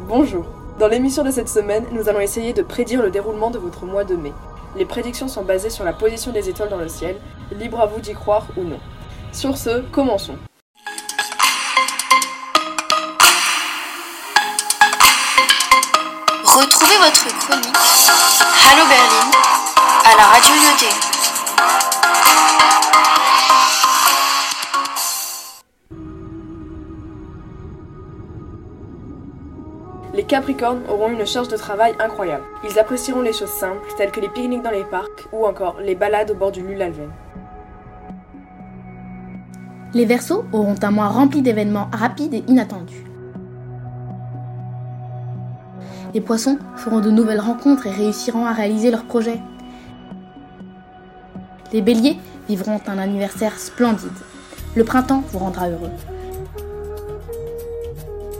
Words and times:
Bonjour. 0.00 0.44
Dans 0.78 0.88
l'émission 0.88 1.24
de 1.24 1.30
cette 1.30 1.48
semaine, 1.48 1.86
nous 1.90 2.08
allons 2.08 2.20
essayer 2.20 2.52
de 2.52 2.62
prédire 2.62 3.02
le 3.02 3.10
déroulement 3.10 3.50
de 3.50 3.58
votre 3.58 3.86
mois 3.86 4.04
de 4.04 4.14
mai. 4.14 4.32
Les 4.76 4.84
prédictions 4.84 5.26
sont 5.26 5.42
basées 5.42 5.70
sur 5.70 5.84
la 5.84 5.94
position 5.94 6.32
des 6.32 6.50
étoiles 6.50 6.68
dans 6.68 6.76
le 6.76 6.88
ciel, 6.88 7.16
libre 7.52 7.80
à 7.80 7.86
vous 7.86 8.00
d'y 8.00 8.12
croire 8.12 8.46
ou 8.58 8.62
non. 8.62 8.78
Sur 9.32 9.56
ce, 9.56 9.80
commençons. 9.90 10.36
Retrouvez 16.44 16.96
votre 16.98 17.38
chronique 17.38 17.76
Hallo 18.70 18.86
Berlin 18.88 19.30
à 20.04 20.16
la 20.16 20.24
radio 20.24 20.52
Lyoté. 20.54 21.15
Les 30.14 30.24
Capricornes 30.24 30.82
auront 30.88 31.10
une 31.10 31.26
charge 31.26 31.48
de 31.48 31.56
travail 31.56 31.94
incroyable. 31.98 32.44
Ils 32.64 32.78
apprécieront 32.78 33.22
les 33.22 33.32
choses 33.32 33.50
simples, 33.50 33.86
telles 33.96 34.10
que 34.10 34.20
les 34.20 34.28
pique-niques 34.28 34.62
dans 34.62 34.70
les 34.70 34.84
parcs 34.84 35.26
ou 35.32 35.44
encore 35.44 35.76
les 35.80 35.94
balades 35.94 36.30
au 36.30 36.34
bord 36.34 36.52
du 36.52 36.62
Lulalven. 36.62 37.10
Les 39.94 40.04
Verseaux 40.04 40.44
auront 40.52 40.76
un 40.82 40.90
mois 40.90 41.08
rempli 41.08 41.42
d'événements 41.42 41.88
rapides 41.92 42.34
et 42.34 42.44
inattendus. 42.46 43.04
Les 46.14 46.20
Poissons 46.20 46.58
feront 46.76 47.00
de 47.00 47.10
nouvelles 47.10 47.40
rencontres 47.40 47.86
et 47.86 47.90
réussiront 47.90 48.46
à 48.46 48.52
réaliser 48.52 48.90
leurs 48.90 49.04
projets. 49.04 49.40
Les 51.72 51.82
Béliers 51.82 52.18
vivront 52.48 52.80
un 52.86 52.98
anniversaire 52.98 53.58
splendide. 53.58 54.08
Le 54.74 54.84
printemps 54.84 55.24
vous 55.28 55.40
rendra 55.40 55.68
heureux. 55.68 55.90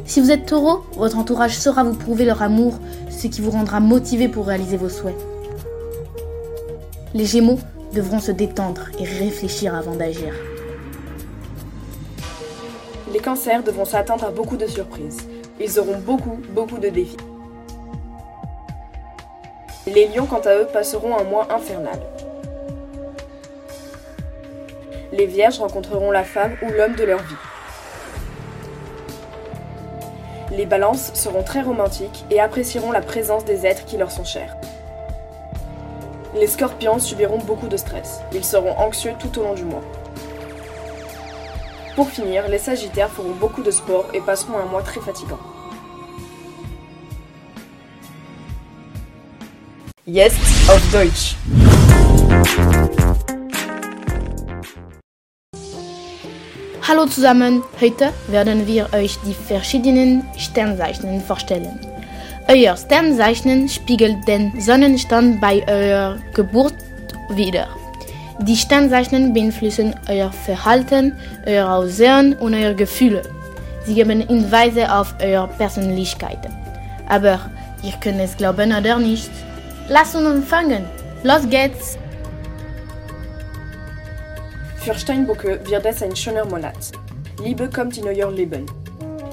Si 0.06 0.20
vous 0.20 0.30
êtes 0.30 0.46
taureau, 0.46 0.84
votre 0.96 1.18
entourage 1.18 1.58
saura 1.58 1.82
vous 1.82 1.94
prouver 1.94 2.24
leur 2.24 2.40
amour, 2.40 2.78
ce 3.10 3.26
qui 3.26 3.40
vous 3.40 3.50
rendra 3.50 3.80
motivé 3.80 4.28
pour 4.28 4.46
réaliser 4.46 4.76
vos 4.76 4.88
souhaits. 4.88 5.16
Les 7.12 7.24
Gémeaux 7.24 7.58
devront 7.92 8.20
se 8.20 8.30
détendre 8.30 8.82
et 9.00 9.04
réfléchir 9.04 9.74
avant 9.74 9.96
d'agir. 9.96 10.32
Les 13.12 13.18
Cancers 13.18 13.64
devront 13.64 13.84
s'attendre 13.84 14.24
à 14.24 14.30
beaucoup 14.30 14.56
de 14.56 14.66
surprises. 14.66 15.26
Ils 15.60 15.78
auront 15.80 15.98
beaucoup, 15.98 16.38
beaucoup 16.50 16.78
de 16.78 16.88
défis. 16.88 17.16
Les 19.86 20.08
Lions, 20.08 20.26
quant 20.26 20.40
à 20.44 20.54
eux, 20.56 20.66
passeront 20.72 21.16
un 21.16 21.24
mois 21.24 21.48
infernal. 21.52 21.98
Les 25.12 25.26
Vierges 25.26 25.58
rencontreront 25.58 26.10
la 26.10 26.24
femme 26.24 26.56
ou 26.62 26.70
l'homme 26.70 26.94
de 26.94 27.04
leur 27.04 27.22
vie. 27.22 27.55
Les 30.56 30.64
balances 30.64 31.12
seront 31.12 31.42
très 31.42 31.60
romantiques 31.60 32.24
et 32.30 32.40
apprécieront 32.40 32.90
la 32.90 33.02
présence 33.02 33.44
des 33.44 33.66
êtres 33.66 33.84
qui 33.84 33.98
leur 33.98 34.10
sont 34.10 34.24
chers. 34.24 34.56
Les 36.34 36.46
scorpions 36.46 36.98
subiront 36.98 37.36
beaucoup 37.36 37.68
de 37.68 37.76
stress. 37.76 38.22
Ils 38.32 38.42
seront 38.42 38.72
anxieux 38.78 39.12
tout 39.18 39.38
au 39.38 39.42
long 39.42 39.52
du 39.52 39.64
mois. 39.64 39.82
Pour 41.94 42.08
finir, 42.08 42.48
les 42.48 42.56
sagittaires 42.56 43.10
feront 43.10 43.34
beaucoup 43.38 43.62
de 43.62 43.70
sport 43.70 44.06
et 44.14 44.20
passeront 44.22 44.56
un 44.56 44.64
mois 44.64 44.82
très 44.82 45.00
fatigant. 45.00 45.38
Jetzt 50.06 50.40
auf 50.70 50.90
Deutsch. 50.90 51.36
Hallo 56.88 57.04
zusammen, 57.06 57.64
heute 57.80 58.12
werden 58.28 58.64
wir 58.64 58.88
euch 58.92 59.18
die 59.26 59.34
verschiedenen 59.34 60.24
Sternzeichen 60.36 61.20
vorstellen. 61.20 61.80
Euer 62.46 62.76
Sternzeichen 62.76 63.68
spiegelt 63.68 64.28
den 64.28 64.52
Sonnenstand 64.60 65.40
bei 65.40 65.66
eurer 65.66 66.16
Geburt 66.32 66.76
wider. 67.30 67.66
Die 68.42 68.56
Sternzeichen 68.56 69.32
beeinflussen 69.32 69.96
euer 70.08 70.30
Verhalten, 70.30 71.16
euer 71.44 71.68
Aussehen 71.68 72.34
und 72.34 72.54
eure 72.54 72.76
Gefühle. 72.76 73.22
Sie 73.84 73.94
geben 73.94 74.20
Hinweise 74.20 74.94
auf 74.94 75.12
eure 75.20 75.48
Persönlichkeit. 75.58 76.38
Aber 77.08 77.40
ihr 77.82 77.94
könnt 78.00 78.20
es 78.20 78.36
glauben 78.36 78.72
oder 78.72 78.96
nicht. 79.00 79.32
Lasst 79.88 80.14
uns 80.14 80.24
anfangen. 80.24 80.84
Los 81.24 81.48
geht's! 81.50 81.98
Für 84.86 84.94
Steinbocke 84.94 85.58
wird 85.68 85.84
es 85.84 86.00
ein 86.00 86.14
schöner 86.14 86.44
Monat. 86.44 86.92
Liebe 87.42 87.68
kommt 87.68 87.98
in 87.98 88.06
euer 88.06 88.30
Leben. 88.30 88.66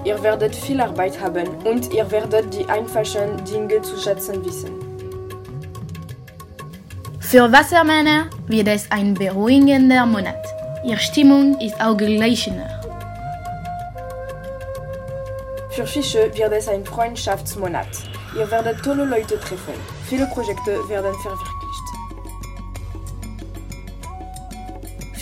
Ihr 0.04 0.18
werdet 0.24 0.56
viel 0.56 0.82
Arbeit 0.82 1.22
haben 1.22 1.48
und 1.64 1.94
ihr 1.94 2.10
werdet 2.10 2.52
die 2.56 2.66
einfachen 2.66 3.38
Dinge 3.46 3.80
zu 3.84 3.96
schätzen 4.00 4.44
wissen. 4.44 4.72
Für 7.20 7.52
Wassermänner 7.52 8.32
wird 8.48 8.68
es 8.68 8.90
ein 8.90 9.14
beruhigender 9.14 10.08
Monat. 10.08 10.44
Ihre 10.84 10.98
Stimmung 10.98 11.62
ist 11.62 11.80
ausgeglichener. 11.80 12.82
Für 15.70 15.86
Fische 15.86 16.36
wird 16.36 16.52
es 16.52 16.68
ein 16.68 16.84
Freundschaftsmonat. 16.84 17.90
Ihr 18.36 18.50
werdet 18.50 18.82
tolle 18.84 19.06
Leute 19.06 19.40
treffen. 19.40 19.76
Viele 20.10 20.26
Projekte 20.26 20.80
werden 20.90 21.14
verwirklicht. 21.22 21.53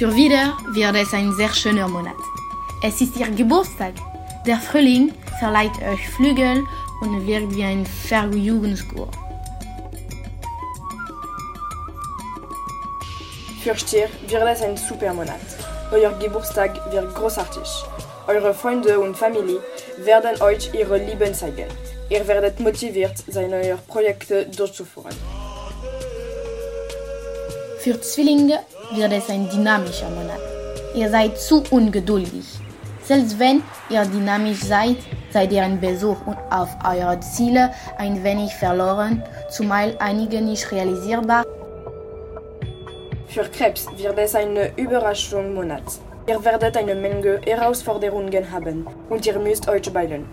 Für 0.01 0.15
Widder 0.15 0.57
wird 0.71 0.95
es 0.95 1.13
ein 1.13 1.31
sehr 1.33 1.53
schöner 1.53 1.87
Monat. 1.87 2.15
Es 2.81 2.99
ist 3.01 3.15
Ihr 3.17 3.29
Geburtstag. 3.29 3.93
Der 4.47 4.57
Frühling 4.57 5.13
verleiht 5.37 5.79
euch 5.79 6.09
Flügel 6.09 6.63
und 7.01 7.27
wirkt 7.27 7.55
wie 7.55 7.63
ein 7.63 7.85
Vergnügungskur. 7.85 9.11
Für 13.63 13.77
Stier 13.77 14.09
wird 14.27 14.41
es 14.41 14.63
ein 14.63 14.75
super 14.75 15.13
Monat. 15.13 15.39
Euer 15.91 16.17
Geburtstag 16.17 16.91
wird 16.91 17.13
großartig. 17.13 17.69
Eure 18.25 18.55
Freunde 18.55 18.99
und 18.99 19.15
Familie 19.15 19.59
werden 19.97 20.41
euch 20.41 20.73
ihre 20.73 20.97
Liebe 20.97 21.31
zeigen. 21.31 21.67
Ihr 22.09 22.27
werdet 22.27 22.59
motiviert 22.59 23.23
sein, 23.27 23.53
eure 23.53 23.77
Projekte 23.87 24.47
durchzuführen. 24.47 25.15
Für 27.83 27.99
Zwillinge 27.99 28.59
wird 28.93 29.11
es 29.11 29.27
ein 29.31 29.49
dynamischer 29.49 30.07
Monat. 30.11 30.39
Ihr 30.93 31.09
seid 31.09 31.35
zu 31.39 31.63
ungeduldig. 31.71 32.45
Selbst 33.03 33.39
wenn 33.39 33.63
ihr 33.89 34.05
dynamisch 34.05 34.59
seid, 34.59 34.97
seid 35.31 35.51
ihr 35.51 35.63
in 35.63 35.79
Besuch 35.79 36.17
und 36.27 36.37
auf 36.51 36.69
eure 36.85 37.19
Ziele 37.21 37.73
ein 37.97 38.23
wenig 38.23 38.53
verloren, 38.53 39.23
zumal 39.49 39.95
einige 39.97 40.41
nicht 40.41 40.71
realisierbar. 40.71 41.43
Für 43.25 43.45
Krebs 43.49 43.87
wird 43.97 44.19
es 44.19 44.35
eine 44.35 44.77
Überraschung 44.77 45.55
Monat. 45.55 45.81
Ihr 46.27 46.45
werdet 46.45 46.77
eine 46.77 46.93
Menge 46.93 47.41
Herausforderungen 47.47 48.51
haben 48.51 48.85
und 49.09 49.25
ihr 49.25 49.39
müsst 49.39 49.67
euch 49.67 49.91
beeilen. 49.91 50.29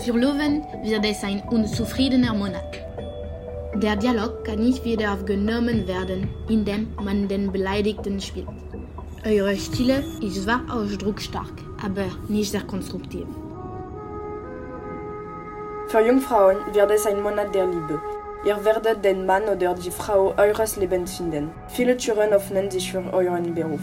Für 0.00 0.12
Löwen 0.12 0.66
wird 0.82 1.06
es 1.06 1.24
ein 1.24 1.40
unzufriedener 1.48 2.34
Monat. 2.34 2.81
Der 3.74 3.96
Dialog 3.96 4.44
kann 4.44 4.58
nicht 4.58 4.84
wieder 4.84 5.14
aufgenommen 5.14 5.88
werden, 5.88 6.28
indem 6.48 6.88
man 7.02 7.26
den 7.26 7.50
Beleidigten 7.50 8.20
spielt. 8.20 8.46
Eure 9.24 9.56
Stille 9.56 10.04
ist 10.20 10.42
zwar 10.42 10.60
ausdrucksstark, 10.70 11.54
aber 11.82 12.04
nicht 12.28 12.50
sehr 12.50 12.64
konstruktiv. 12.64 13.26
Für 15.88 16.06
Jungfrauen 16.06 16.58
wird 16.72 16.90
es 16.90 17.06
ein 17.06 17.22
Monat 17.22 17.54
der 17.54 17.66
Liebe. 17.66 18.00
Ihr 18.44 18.62
werdet 18.62 19.04
den 19.04 19.24
Mann 19.24 19.44
oder 19.44 19.74
die 19.74 19.90
Frau 19.90 20.34
eures 20.36 20.76
Lebens 20.76 21.16
finden. 21.16 21.50
Viele 21.68 21.96
Türen 21.96 22.32
öffnen 22.32 22.70
sich 22.70 22.92
für 22.92 23.02
euren 23.12 23.54
Beruf. 23.54 23.80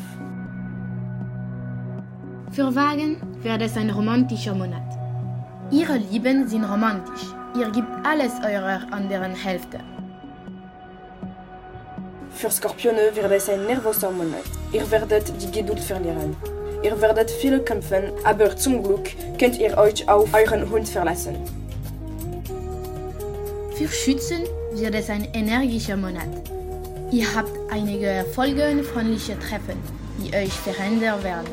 Für 2.51 2.75
Wagen 2.75 3.21
wird 3.41 3.61
es 3.61 3.75
ein 3.75 3.89
romantischer 3.89 4.53
Monat. 4.53 4.83
Ihre 5.71 5.97
Lieben 5.97 6.47
sind 6.47 6.65
romantisch. 6.65 7.38
Ihr 7.55 7.69
gebt 7.71 7.87
alles 8.03 8.33
eurer 8.45 8.81
anderen 8.91 9.33
Hälfte. 9.33 9.79
Für 12.31 12.51
Skorpione 12.51 13.15
wird 13.15 13.31
es 13.31 13.49
ein 13.49 13.65
nervöser 13.65 14.11
Monat. 14.11 14.45
Ihr 14.71 14.89
werdet 14.91 15.33
die 15.41 15.51
Geduld 15.51 15.79
verlieren. 15.79 16.35
Ihr 16.83 17.01
werdet 17.01 17.31
viel 17.31 17.59
kämpfen, 17.59 18.11
aber 18.23 18.55
zum 18.55 18.83
Glück 18.83 19.09
könnt 19.39 19.57
ihr 19.57 19.77
euch 19.77 20.07
auf 20.07 20.33
euren 20.33 20.69
Hund 20.69 20.87
verlassen. 20.87 21.35
Für 23.75 23.87
Schützen 23.87 24.43
wird 24.73 24.93
es 24.93 25.09
ein 25.09 25.27
energischer 25.33 25.97
Monat. 25.97 26.29
Ihr 27.11 27.25
habt 27.35 27.51
einige 27.71 28.05
Erfolge 28.05 28.69
und 28.69 28.83
freundliche 28.83 29.37
Treffen, 29.39 29.77
die 30.19 30.33
euch 30.35 30.53
verändern 30.53 31.23
werden. 31.23 31.49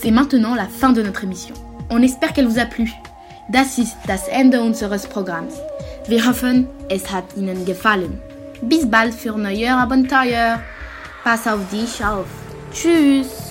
C'est 0.00 0.12
maintenant 0.12 0.54
la 0.54 0.66
fin 0.66 0.92
de 0.92 1.02
notre 1.02 1.24
émission. 1.24 1.67
On 1.90 2.02
espère 2.02 2.32
qu'elle 2.32 2.46
vous 2.46 2.58
a 2.58 2.66
plu. 2.66 2.90
Das 3.48 3.78
ist 3.78 3.96
das 4.06 4.28
Ende 4.28 4.60
unseres 4.60 5.06
Programms. 5.06 5.54
Wir 6.06 6.26
hoffen, 6.26 6.66
es 6.90 7.10
hat 7.10 7.24
Ihnen 7.36 7.64
gefallen. 7.64 8.20
Bis 8.60 8.88
bald 8.88 9.14
für 9.14 9.36
neue 9.38 9.72
Abenteuer. 9.74 10.60
Pass 11.24 11.46
auf 11.46 11.60
dich 11.70 12.04
auf. 12.04 12.26
Tschüss. 12.72 13.47